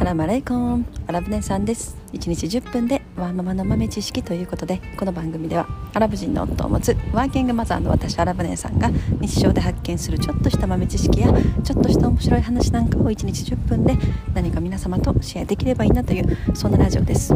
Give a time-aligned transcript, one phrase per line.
[0.00, 1.94] サラマレイコンアラブ姉さんです。
[2.14, 8.88] 1日10分でワーママの豆知識ということでこの番組ではアラブ人の夫を持つワーキングマザーの私アラブ姉さんが
[9.20, 11.28] 日常で発見するちょっとした豆知識や
[11.62, 13.94] ちょっとした面白い話なんかを1日10分で
[14.32, 17.34] 何か皆様とシェアできればいいなというそんなラジオです、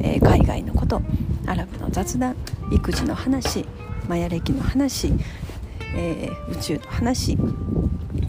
[0.00, 1.02] えー、海外のこと
[1.48, 2.36] アラブの雑談
[2.70, 3.66] 育児の話
[4.06, 5.12] マヤ歴の話、
[5.96, 7.36] えー、宇宙の話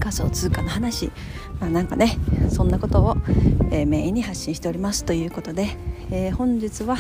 [0.05, 1.11] 仮想通貨の話、
[1.59, 2.17] まあ、なんかね
[2.49, 3.17] そんなことを、
[3.71, 5.77] えー、メインに発信しておりますということで、
[6.11, 6.97] えー、本日は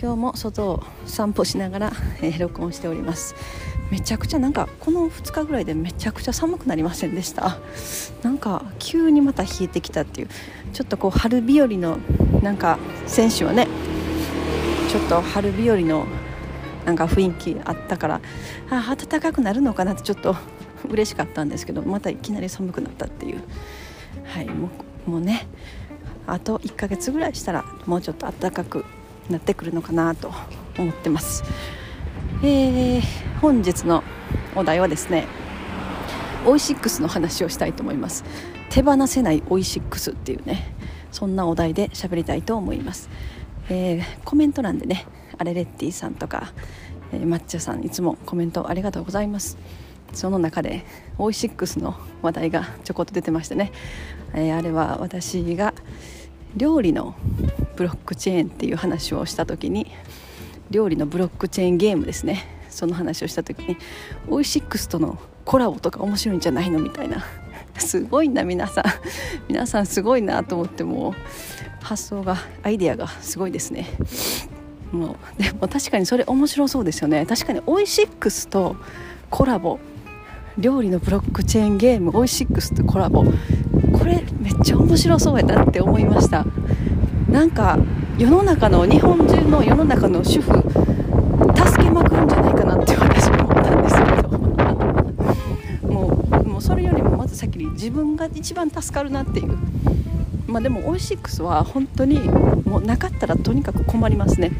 [0.00, 3.34] 今日も外を散歩しながら、えー、録音しております。
[3.90, 7.58] めちゃくちゃなんかこの2日ぐらいでめちゃくちゃ寒くなりませんでした？
[8.22, 10.28] なんか急にまた冷えてきたっていう。
[10.72, 11.98] ちょっとこう春日和の
[12.42, 13.68] なんか選手はね
[14.90, 16.06] ちょっと春日和の
[16.86, 18.20] なんか雰囲気あったから
[18.70, 20.34] あ暖かくなるのかなってちょっと
[20.88, 23.42] 嬉しかったんですけどまたいきなり寒くなったっていう。
[24.24, 24.68] はいも
[25.06, 25.46] うもうね
[26.26, 28.84] あと1ヶ月ぐらいしたらもうちょっと暖かく
[29.28, 30.32] なってくるのかなと
[30.78, 31.42] 思ってます。
[32.44, 33.02] えー、
[33.40, 34.02] 本日の
[34.54, 35.26] お題はですね
[36.46, 38.24] オイシックスの話をしたいと思います。
[38.72, 40.74] 手放せないオイシックスっていうね
[41.10, 43.10] そんなお題で喋りたいと思います、
[43.68, 45.04] えー、コメント欄でね
[45.36, 46.54] アレレッティさんとか、
[47.12, 49.58] えー、抹茶さんいつもコメントありがとうございます。
[50.12, 50.84] その中で
[51.18, 53.72] オイシックスの話題がちょこっと出てましてね、
[54.34, 55.74] えー、あれは私が
[56.56, 57.14] 料理の
[57.76, 59.90] ブロックチェーンっていう話をした時に
[60.70, 62.44] 料理のブロックチェーンゲームですね。
[62.70, 63.76] その話をした時に
[64.28, 67.24] オイシックスとのコラボとか面白いんじゃないのみたいな。
[67.78, 68.84] すごいな皆さん。
[69.48, 71.14] 皆さんすごいなと思っても
[71.82, 73.86] 発想がアイデアがすごいですね。
[74.90, 77.26] もうでも確かにそれ面白そうですよね。
[77.26, 78.76] 確かにオイシックスと
[79.30, 79.78] コラボ
[80.58, 83.24] 料理のブロックチェーンゲームオイシックスとコラボ。
[83.24, 86.44] これめっちゃ面白そうやなって思いました。
[87.30, 87.78] なんか
[88.18, 90.52] 世の中の日本中の世の中の主婦
[91.56, 94.28] 助けまくるんじゃないかなって私も思ったんですけど。
[95.88, 99.56] もうもうそれよりもまず先に自分が一番助かるなっていう。
[100.46, 102.20] まあでもオイシックスは本当に
[102.66, 104.52] もうなかったらとにかく困りますね。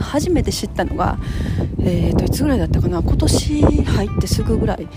[0.00, 1.18] 初めて知ったのが、
[1.80, 3.02] えー、といつぐらいだったかな？
[3.02, 4.88] 今年入ってすぐぐらい。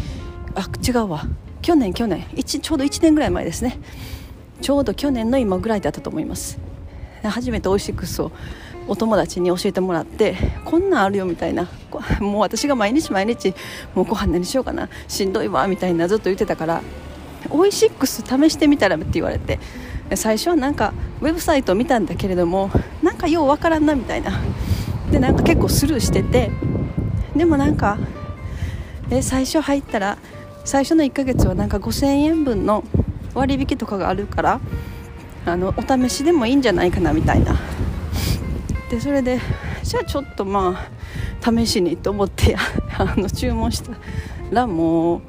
[0.56, 1.25] あ違うわ。
[1.62, 2.25] 去年去年。
[2.44, 3.80] ちょうど1年ぐらい前ですね。
[4.62, 6.58] ちょうど去年の今ぐらいだったと思います。
[7.24, 8.31] 初めてオイシックスを
[8.88, 11.70] お友達に教えてもらってこんなんあるよみたいな。
[12.20, 13.53] もう私が毎日毎日
[13.96, 14.90] もうご飯何しようかな。
[15.08, 16.81] しんどいわみたいなずっと言ってたから
[17.50, 19.59] オイシックス試してみたらって言われて
[20.16, 22.72] 最初はなんかウェブサイトを見たんだけれども
[23.02, 24.31] なんかようわからんなみたいな。
[25.13, 26.50] でなんか結構スルーしてて
[27.35, 28.00] でもなんか
[29.12, 30.18] え最初入ったら
[30.66, 32.84] 最初の1ヶ月はなんか5000円分の
[33.35, 34.59] 割引とかがあるから
[35.46, 37.56] あのお試しでもいいんじゃないかなみたいな。
[38.90, 39.40] でそれで
[39.84, 40.90] じゃあちょっとま
[41.44, 42.56] あ試しにと思って
[42.97, 43.91] あの注文した
[44.52, 45.22] らもう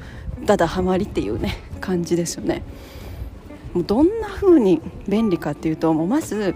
[0.46, 2.62] だだハマりっていうね感じですよね。
[3.74, 6.54] もうどんな風に便利かっていうともうまず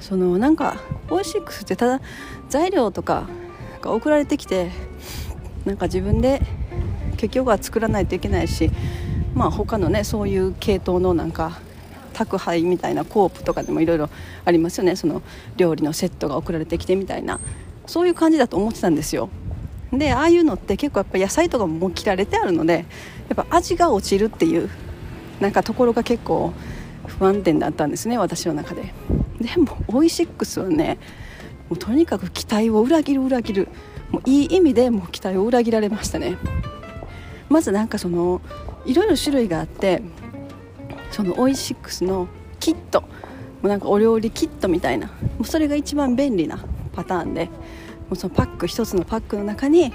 [0.00, 0.80] そのなんか
[1.10, 2.00] オイシックスってただ
[2.48, 3.28] 材料とか
[3.80, 4.70] が送られてきて
[5.64, 6.42] なんか自分で
[7.16, 8.70] 結局は作らないといけないし
[9.34, 11.60] まあ他のねそういう系統のなんか
[12.12, 14.10] 宅配みたいなコープとかでもいろいろ
[14.44, 14.96] ありますよね。
[14.96, 15.22] その
[15.56, 17.40] 料理のセットが送られてきてみたいな。
[17.86, 19.30] そういう感じだと思ってたんですよ。
[19.92, 22.84] でああいうのって結構やっぱ野菜とかも切られてあるので
[23.28, 24.70] やっぱ味が落ちるっていう
[25.40, 26.52] なんかところが結構
[27.06, 28.94] 不安定だったんですね私の中で。
[29.40, 30.98] でもオイシックスはね
[31.68, 33.68] もうとにかく期待を裏切る裏切る。
[34.10, 36.36] もういい意味でもう期待を裏切られましたね。
[37.48, 38.40] まずなんかその
[38.84, 40.02] いろいろ種類があって
[41.10, 42.28] そのオイシックスの
[42.58, 43.02] キット。
[43.02, 43.08] も
[43.64, 45.06] うなんかお料理キットみたいな。
[45.06, 46.58] もうそれが一番便利な
[46.92, 47.46] パターンで。
[47.46, 47.52] も
[48.12, 49.92] うそのパック一つのパックの中に、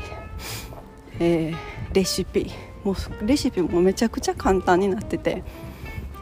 [1.19, 1.55] えー、
[1.93, 2.49] レシピ。
[2.85, 2.95] もう
[3.27, 5.43] レシピもめちゃくちゃ簡単になってて。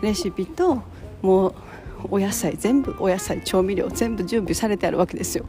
[0.01, 0.81] レシピと
[1.21, 1.55] もう
[2.09, 5.45] お野菜全部お野菜調味料全部準備されてあるわけですよ。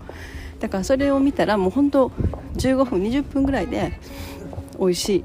[0.60, 2.10] だからそれを見たらもうほんと
[2.56, 3.98] 15分20分ぐらいで
[4.78, 5.24] 美味しい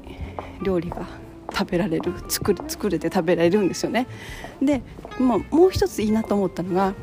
[0.62, 1.06] 料理が
[1.52, 4.06] 食べられる作る作れて食べられるんですよね。
[4.62, 4.82] で、
[5.18, 6.94] まあ、もう一ついいなと思ったのが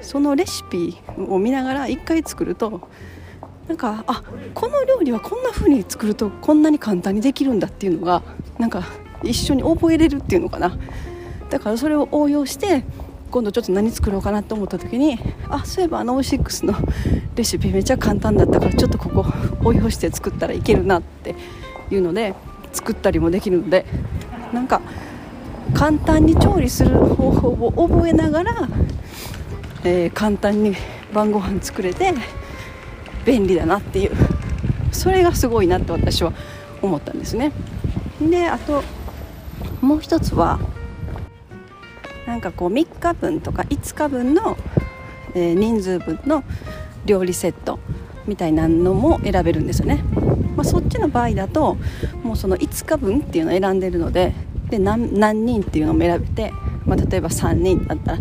[0.00, 0.98] そのレシピ
[1.28, 2.88] を見ながら1回作ると
[3.68, 4.22] なんかあ
[4.54, 8.22] この料理はこんな風に作るとこんなに簡単にできるんだっていうのが
[8.58, 8.82] なんか
[9.22, 10.76] 一緒に覚えれるっていうのかな。
[11.50, 12.84] だからそれを応用して
[13.30, 15.18] 今度ちょっと何作ろうかなと思った時に
[15.48, 16.74] あそういえばあのオイシックスの
[17.36, 19.26] レシピめっちゃ簡単だったからちょっとここ
[19.64, 21.34] 応用して作ったらいけるなって
[21.90, 22.34] いうので
[22.72, 23.86] 作ったりもできるので
[24.52, 24.80] なんか
[25.74, 28.68] 簡単に調理する方法を覚えながら、
[29.84, 30.74] えー、簡単に
[31.12, 32.12] 晩ご飯作れて
[33.24, 34.12] 便利だなっていう
[34.92, 36.32] それがすごいなって私は
[36.82, 37.52] 思ったんですね。
[38.20, 38.82] であと
[39.80, 40.58] もう一つは
[42.30, 44.56] なんかこう3日分とか5日分の、
[45.34, 46.44] えー、人数分の
[47.04, 47.80] 料理セット
[48.26, 50.04] みたいなのも選べるんですよね、
[50.56, 51.76] まあ、そっちの場合だと
[52.22, 54.32] もうその5日分っていうのを選んでるので
[54.70, 56.52] で何何人っていうのも選べて、
[56.86, 58.18] まあ、例えば3人だったら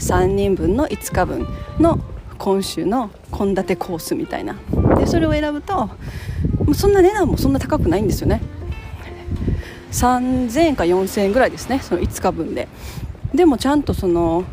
[0.00, 1.46] 3人分の5日分
[1.78, 2.00] の
[2.36, 4.56] 今週の献立コースみたいな。
[4.98, 5.88] でそれを選ぶと
[6.74, 8.42] そんな値段もそんな高くないんですよね。
[9.92, 12.66] 3000円か4000円ぐらいですねその5日分で。
[13.34, 14.44] でもちゃんとその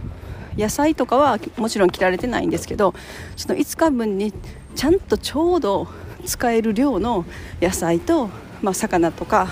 [0.58, 2.94] 野菜とかはもちろん切られてないんですけど
[3.38, 4.34] その5日分に
[4.76, 5.88] ちゃんとちょうど
[6.26, 7.26] 使える量の
[7.62, 8.30] 野菜と、
[8.62, 9.50] まあ、魚とか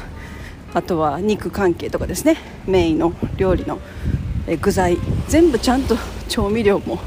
[0.73, 2.37] あとは肉関係とかですね
[2.67, 3.79] メインの料理の
[4.61, 4.97] 具材
[5.27, 5.95] 全部ちゃんと
[6.27, 6.99] 調味料も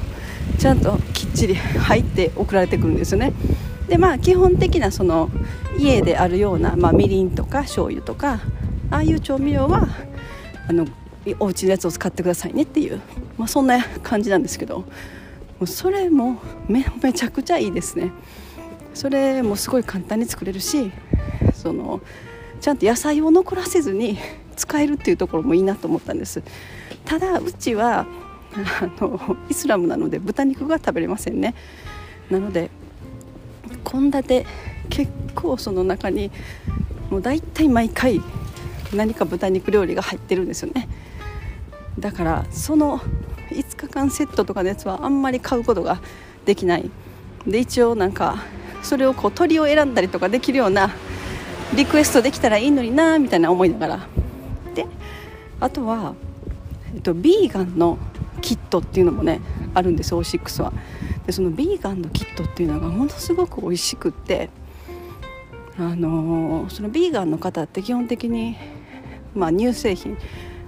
[0.59, 3.33] ちゃんときっちり入って送られてくるんですよね。
[3.89, 5.29] でまあ基本的なその
[5.79, 8.41] 家であるような、まあ、みりんとか醤油とか
[8.91, 9.89] ああいう調味料は
[10.69, 10.87] あの
[11.39, 13.01] お家のやつを使ってくださいねっていう、
[13.39, 14.85] まあ、そんな感じなんですけど。
[15.63, 18.11] もうそれもめめちゃくちゃいいですね。
[18.95, 20.91] それもすごい簡単に作れるし
[21.55, 22.01] その
[22.61, 24.19] ちゃんと野菜を残らせずに
[24.57, 26.43] 使えるっていうところもいいなと思ったんです。
[27.05, 28.07] ただうちは
[28.55, 31.55] あのイスラムなので豚肉が食べれませんね。
[32.29, 32.69] なので
[33.85, 34.45] 献立
[34.91, 36.33] 結構その中に
[37.09, 38.21] もう大体毎回
[38.93, 40.89] 何か豚肉料理が入ってるんですよね。
[41.99, 42.99] だからその
[43.50, 46.00] 5日間セットとかのやつはあんまり買うことが
[46.44, 46.91] できない。
[47.47, 48.37] で一応なんか
[48.83, 50.91] それをこう鳥を選んだりとかできるような
[51.75, 54.09] リクエストできたらいいのになみたいな思いながら。
[54.75, 54.87] で
[55.61, 56.15] あとは、
[56.94, 57.99] えっと、ビーガンの
[58.41, 59.41] キットっていうのもね
[59.75, 60.73] あるんですオーシックスは
[61.27, 64.50] でそのビーガンのキットっていうのがものすごく美味しくって。
[65.79, 68.56] あのー、そのビーガンの方って基本的に、
[69.35, 70.19] まあ、乳製品。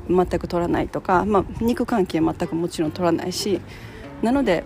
[0.09, 3.61] 全く取らないとか、まあ、肉関係全くもちろん取らないし
[4.23, 4.65] なので、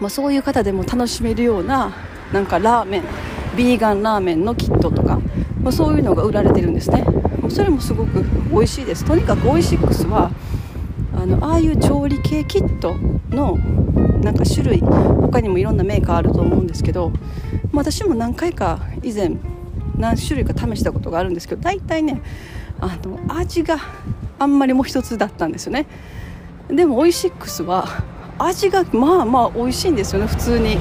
[0.00, 1.92] まあ、そういう方でも楽しめるような
[2.32, 3.02] なんかラーメン
[3.56, 5.20] ビーガンラーメンのキットとか、
[5.62, 7.04] まあ、そういうのが売られてるんですね。
[7.48, 9.04] それもすごく美味しいです。
[9.04, 10.30] とにかくオイシックスは
[11.14, 12.96] あのああいう調理系キット
[13.30, 13.56] の
[14.22, 17.10] なんか種類他にもいろんなメーカーあると思うんですけど、
[17.70, 19.36] まあ、私も何回か以前
[19.96, 22.20] 何種類か試したことがあるんですけど大体ね
[22.80, 23.78] あの味が
[24.38, 25.86] あんまりもう一つだったんですよね。
[26.68, 27.86] でもオイシックスは
[28.38, 30.26] 味がまあまあ美味しいんですよね。
[30.26, 30.78] 普通に。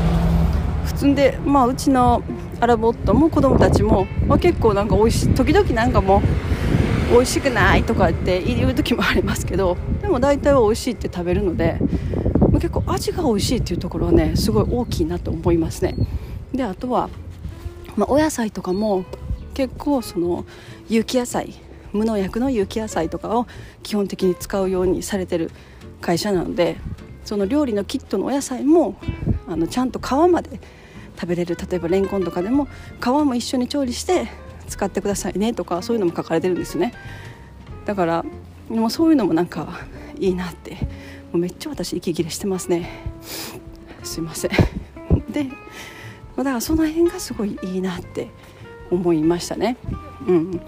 [0.85, 2.23] 普通でまあうちの
[2.59, 6.21] アラボットも子供たちも、まあ、結構なんか美味しい時々なんかも
[7.09, 11.77] う美味しくないとかって言う時もありますけどでも大体は美味しいって食べるので、
[12.39, 15.95] まあ、結構味が美味しいっていうところはねすごい大きいなと思いますね。
[16.53, 17.09] であとは、
[17.97, 19.03] まあ、お野菜とかも
[19.53, 20.45] 結構その
[20.87, 21.53] 有機野菜
[21.93, 23.47] 無農薬の有機野菜とかを
[23.81, 25.51] 基本的に使うようにされてる
[26.01, 26.77] 会社なので
[27.23, 28.95] その料理のキットのお野菜も
[29.47, 30.59] あのちゃんと皮まで
[31.15, 31.55] 食べれる。
[31.55, 32.67] 例えばレンコンとかでも
[33.01, 34.27] 皮も一緒に調理して
[34.67, 36.93] 使ってくださいねとかそういうのも書かれてるんですね。
[37.85, 38.25] だから
[38.69, 39.79] もうそういうのもなんか
[40.19, 40.77] いいなって。
[41.33, 42.89] もうめっちゃ私息切れしてますね。
[44.03, 44.51] すいません。
[45.31, 45.45] で
[46.37, 48.29] だからその辺がすごいいいなって
[48.91, 49.77] 思いましたね。
[50.27, 50.61] うん。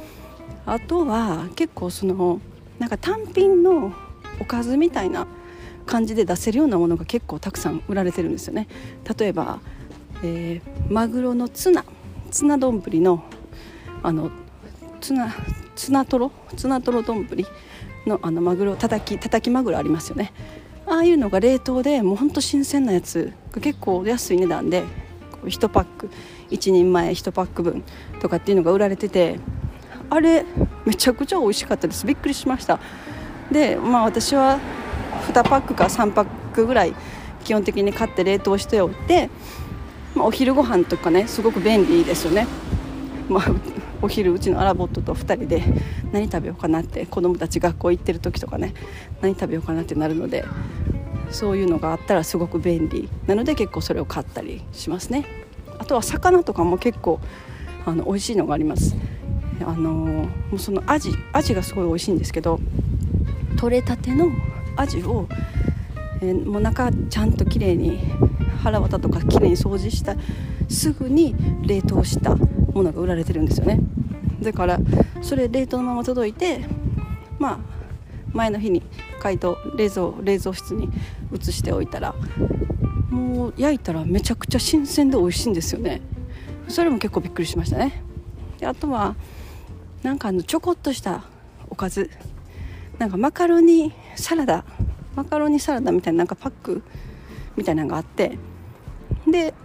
[0.65, 2.39] あとは結構その
[2.79, 3.93] なんか単品の
[4.39, 5.27] おかずみたいな
[5.85, 8.67] 感じで出せるようなものが結構たくさん売られてるんですよね。
[9.17, 9.59] 例えば、
[10.23, 11.85] えー、マグロのツナ
[12.31, 13.23] ツナ丼の
[14.03, 14.31] あの
[14.99, 15.33] ツナ
[15.75, 16.31] ツナトロ？
[16.57, 17.27] ツナトロ丼
[18.05, 20.33] のあのマグロたたきたたきマグロありますよね。
[20.87, 24.83] ああいうのが冷凍でもうほんと新鮮なやつが結構安い値段で
[25.43, 26.09] 1パック
[26.49, 27.83] 1人前1パック分
[28.21, 29.39] とかっていうのが売られてて
[30.15, 30.45] あれ
[30.85, 32.05] めちゃくちゃ美味しかったです。
[32.05, 32.79] びっくりしました。
[33.51, 34.59] でまあ私は
[35.27, 36.93] 2パックか3パックぐらい
[37.43, 39.29] 基本的に買って冷凍しておいて、
[40.15, 42.47] まあ、お昼ご飯とかねすごく便利ですよね、
[43.27, 43.43] まあ、
[44.01, 45.61] お昼うちのアラボットと2人で
[46.13, 48.73] 何食べようかなって子供たち学校行ってる時とかね
[49.21, 50.45] 何食べようかなってなるので
[51.29, 53.09] そういうのがあったらすごく便利。
[53.27, 55.25] なので結構それを買ったりしますね。
[55.77, 57.19] あとは魚とかも結構
[57.85, 58.95] あの美味しいのがあります。
[59.61, 62.59] あのもうそのアジアジがすごい美味しいんですけど
[63.57, 64.29] 取れたての
[64.75, 65.27] アジを、
[66.21, 67.99] えー、もう中ちゃんときれいに
[68.61, 70.15] 腹渡とかきれいに掃除した
[70.69, 71.35] すぐに
[71.65, 73.79] 冷凍したものが売られてるんですよね。
[74.41, 74.79] だから
[75.21, 76.65] それ冷凍のまま届いて
[77.39, 77.59] まあ
[78.33, 78.83] 前の日に
[79.19, 80.89] 解凍冷蔵冷蔵室に
[81.33, 82.13] 移しておいたら
[83.09, 86.01] もう焼いたらめちゃくちゃ新鮮で美味しいんですよね。
[86.67, 88.03] それも結構びっくりしましたね。
[88.59, 89.15] であとは
[90.05, 91.23] なんかあのちょこっとした
[91.67, 92.11] おかず。
[92.99, 94.63] なんかマカロニサラダ。
[95.15, 96.83] マカロニサラダみたいななんかパック
[97.57, 98.37] みたいなのがあって。
[99.27, 99.55] で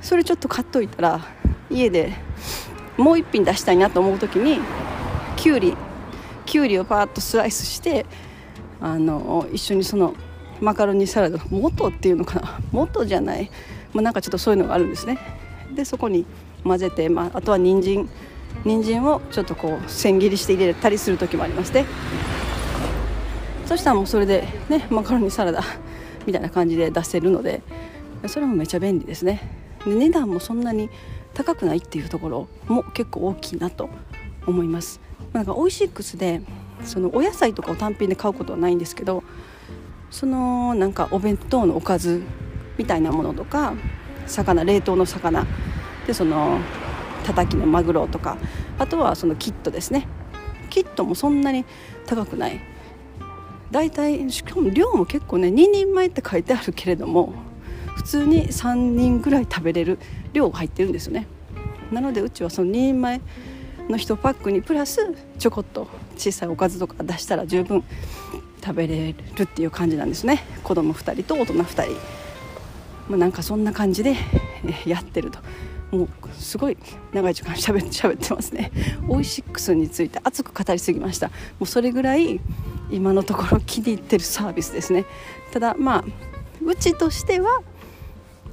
[0.00, 1.20] それちょっと買っといたら
[1.68, 2.14] 家で
[2.96, 4.58] もう一品出したいなと思う時に
[5.36, 5.76] きゅうり
[6.46, 8.06] きゅうりをパーッとスライスして
[8.80, 10.14] あの一緒にその
[10.62, 11.38] マカロニサラダ。
[11.50, 12.58] 元っていうのかな。
[12.72, 13.50] 元じゃない、
[13.92, 15.18] まあ、なんかちょっとそういうのがあるんですね。
[15.74, 16.24] でそこに
[16.64, 18.08] 混ぜて、まあ、あとは人参。
[18.64, 21.84] 人参をちょっとこう千切りして入れたりする時もありまして。
[23.70, 25.62] そしたらもうそれでねマカロニサラダ
[26.26, 27.62] みたいな感じで出せるので
[28.26, 29.40] それもめちゃ便利ですね。
[29.84, 30.90] で値段もそんなに
[31.34, 33.88] 高くないっていうところも結構大きいなと
[34.44, 35.00] 思います。
[35.32, 36.42] なんかオイシックスで
[36.82, 39.22] そのお野菜とかを単品で買うことはないんですけど
[40.10, 42.22] そのなんかお弁当のおかず
[42.76, 43.74] みたいなものとか
[44.26, 45.46] 魚冷凍の魚
[46.08, 46.58] でその
[47.24, 48.36] たたきのマグロとか
[48.78, 50.06] あとはそのキットですね。
[50.70, 51.64] キットもそんなに
[52.06, 52.60] 高くない。
[53.70, 57.32] 大体しかも量も結構ね2人前って書いてあるけれども
[57.94, 59.98] 普通に3人ぐらい食べれる
[60.32, 61.26] 量が入ってるんですよね。
[61.92, 63.20] なのでうちはその2人前
[63.88, 67.84] の1パックにプラスちょこっと小さいおかずとか出したら十分
[68.62, 70.44] 食べれるっていう感じなんですね。
[70.62, 71.92] 子供2人と大人2人、
[73.08, 74.16] まあ、なんかそんな感じで
[74.86, 75.38] やってると。
[75.90, 76.76] もうすごい
[77.12, 78.70] 長い時間しゃべってますね。
[79.08, 81.28] オイシックスについて熱く語りすぎました。
[81.28, 82.40] もうそれぐらい
[82.90, 85.04] 今のところ気に入ってるサービスですね。
[85.52, 86.04] ただまあ
[86.64, 87.62] うちとしては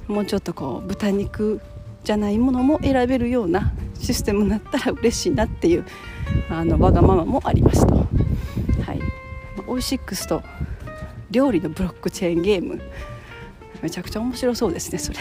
[0.08, 1.60] もうちょっとこう豚肉
[2.02, 5.84] じゃないものも選べるようなシステムになったら嬉しいなっていう
[6.50, 7.94] あのわがままもありますと。
[7.94, 8.04] は
[8.94, 9.00] い。
[9.66, 10.42] オイシックスと
[11.30, 12.80] 料理のブロックチェーンゲーム。
[13.82, 15.18] めちゃくちゃ面白そうですねそれ。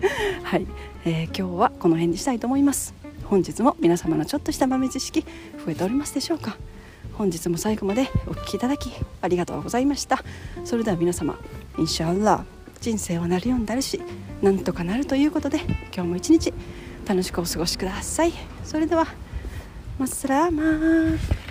[0.44, 0.66] はい、
[1.04, 2.94] えー、今日はこの辺にしたいと思います。
[3.24, 5.22] 本日も皆様のちょっとした豆知識
[5.64, 6.56] 増えておりますでしょうか。
[7.14, 8.90] 本日も最後までお聴きいただき
[9.20, 10.22] ありがとうございました。
[10.64, 11.38] それでは皆様
[11.78, 12.44] インシャアラ
[12.80, 14.00] 人生はなるようになるし
[14.40, 15.60] なんとかなるということで
[15.94, 16.54] 今日も一日
[17.06, 18.32] 楽しくお過ごしください。
[18.64, 19.06] それでは
[19.98, 21.47] マッスラーマー。